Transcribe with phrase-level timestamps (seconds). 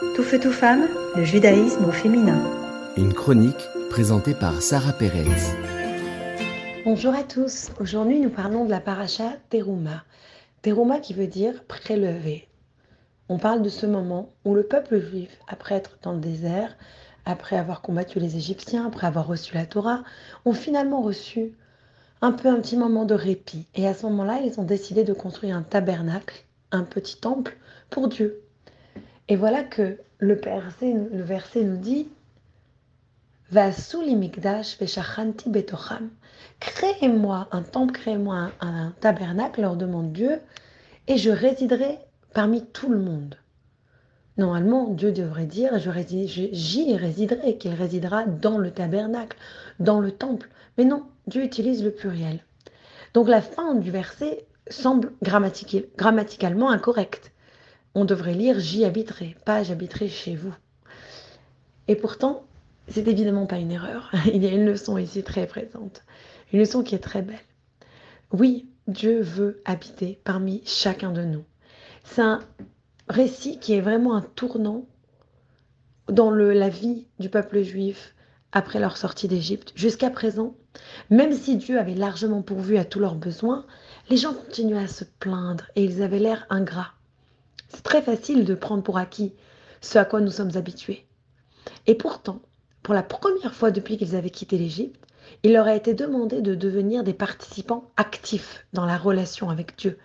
[0.00, 2.42] Tout feu, tout femme, le judaïsme au féminin.
[2.96, 5.26] Une chronique présentée par Sarah Pérez.
[6.86, 7.68] Bonjour à tous.
[7.78, 10.02] Aujourd'hui, nous parlons de la paracha Teruma.
[10.62, 12.48] Teruma qui veut dire prélever.
[13.28, 16.78] On parle de ce moment où le peuple juif, après être dans le désert,
[17.26, 20.02] après avoir combattu les Égyptiens, après avoir reçu la Torah,
[20.46, 21.52] ont finalement reçu
[22.22, 23.66] un peu un petit moment de répit.
[23.74, 27.58] Et à ce moment-là, ils ont décidé de construire un tabernacle, un petit temple
[27.90, 28.40] pour Dieu.
[29.30, 32.08] Et voilà que le verset, le verset nous dit
[35.46, 36.10] betocham.
[36.58, 40.40] Créez-moi un temple, créez-moi un, tabernacle, leur demande Dieu,
[41.06, 42.00] et je résiderai
[42.34, 43.36] parmi tout le monde.
[44.36, 49.36] Normalement, Dieu devrait dire j'y résiderai, qu'il résidera dans le tabernacle,
[49.78, 50.48] dans le temple.
[50.76, 52.40] Mais non, Dieu utilise le pluriel.
[53.14, 57.30] Donc la fin du verset semble grammaticalement incorrecte.
[57.94, 60.54] On devrait lire j'y habiterai, pas j'habiterai chez vous.
[61.88, 62.44] Et pourtant,
[62.88, 64.10] c'est évidemment pas une erreur.
[64.32, 66.04] Il y a une leçon ici très présente.
[66.52, 67.38] Une leçon qui est très belle.
[68.32, 71.44] Oui, Dieu veut habiter parmi chacun de nous.
[72.04, 72.40] C'est un
[73.08, 74.86] récit qui est vraiment un tournant
[76.08, 78.14] dans la vie du peuple juif
[78.52, 79.72] après leur sortie d'Égypte.
[79.74, 80.54] Jusqu'à présent,
[81.08, 83.66] même si Dieu avait largement pourvu à tous leurs besoins,
[84.08, 86.92] les gens continuaient à se plaindre et ils avaient l'air ingrats.
[87.72, 89.34] C'est très facile de prendre pour acquis
[89.80, 91.06] ce à quoi nous sommes habitués.
[91.86, 92.40] Et pourtant,
[92.82, 95.04] pour la première fois depuis qu'ils avaient quitté l'Égypte,
[95.42, 99.98] il leur a été demandé de devenir des participants actifs dans la relation avec Dieu.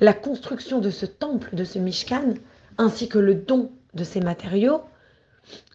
[0.00, 2.34] La construction de ce temple, de ce Mishkan,
[2.78, 4.82] ainsi que le don de ces matériaux,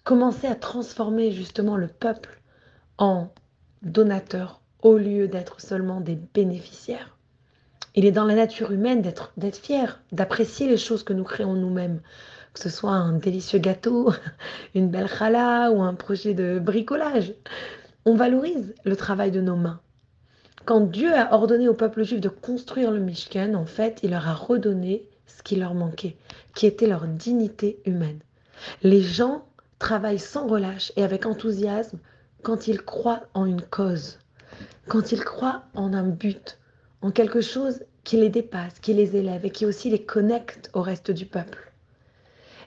[0.04, 2.42] commençait à transformer justement le peuple
[2.98, 3.34] en
[3.82, 7.18] donateurs au lieu d'être seulement des bénéficiaires.
[7.94, 12.00] Il est dans la nature humaine d'être fier, d'apprécier les choses que nous créons nous-mêmes,
[12.54, 14.14] que ce soit un délicieux gâteau,
[14.76, 17.34] une belle challah ou un projet de bricolage.
[18.06, 19.82] On valorise le travail de nos mains.
[20.66, 24.28] Quand Dieu a ordonné au peuple juif de construire le Mishkan, en fait, il leur
[24.28, 26.16] a redonné ce qui leur manquait,
[26.56, 28.20] qui était leur dignité humaine.
[28.84, 29.44] Les gens
[29.80, 31.98] travaillent sans relâche et avec enthousiasme
[32.44, 34.20] quand ils croient en une cause,
[34.88, 36.60] quand ils croient en un but,
[37.02, 40.82] en quelque chose qui les dépasse, qui les élève et qui aussi les connecte au
[40.82, 41.72] reste du peuple.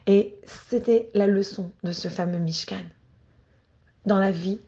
[0.06, 2.84] Et c'était la leçon de ce fameux Mishkan.
[4.06, 4.61] Dans la vie,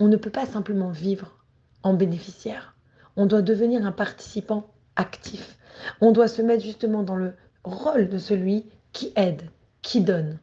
[0.00, 1.38] on ne peut pas simplement vivre
[1.82, 2.74] en bénéficiaire.
[3.14, 5.56] On doit devenir un participant actif.
[6.00, 9.42] On doit se mettre justement dans le rôle de celui qui aide,
[9.82, 10.38] qui donne.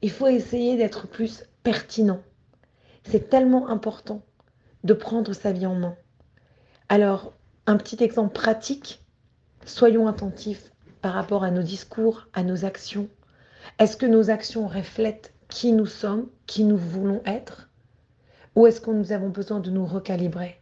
[0.00, 2.22] Il faut essayer d'être plus pertinent.
[3.04, 4.22] C'est tellement important
[4.84, 5.96] de prendre sa vie en main.
[6.88, 7.34] Alors,
[7.70, 9.00] un petit exemple pratique,
[9.64, 10.72] soyons attentifs
[11.02, 13.08] par rapport à nos discours, à nos actions.
[13.78, 17.70] Est-ce que nos actions reflètent qui nous sommes, qui nous voulons être?
[18.56, 20.60] Ou est-ce que nous avons besoin de nous recalibrer?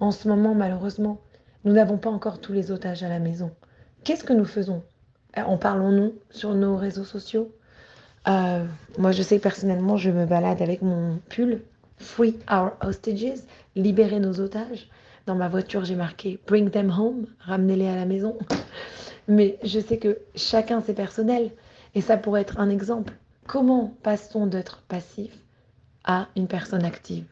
[0.00, 1.20] En ce moment, malheureusement,
[1.64, 3.52] nous n'avons pas encore tous les otages à la maison.
[4.02, 4.82] Qu'est-ce que nous faisons?
[5.36, 7.54] En parlons-nous sur nos réseaux sociaux?
[8.26, 8.64] Euh,
[8.98, 11.62] Moi, je sais personnellement, je me balade avec mon pull.
[11.98, 13.38] Free Our Hostages,
[13.76, 14.88] libérer nos otages.
[15.26, 18.36] Dans ma voiture, j'ai marqué Bring them home, ramenez-les à la maison.
[19.28, 21.50] Mais je sais que chacun, c'est personnel.
[21.94, 23.12] Et ça pourrait être un exemple.
[23.46, 25.32] Comment passe-t-on d'être passif
[26.04, 27.26] à une personne active,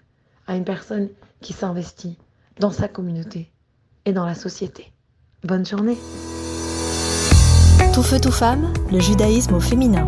[0.46, 1.08] à une personne
[1.40, 2.18] qui s'investit
[2.60, 3.50] dans sa communauté
[4.04, 4.92] et dans la société?
[5.42, 5.96] Bonne journée
[7.94, 10.06] Tout feu, tout femme, le judaïsme au féminin.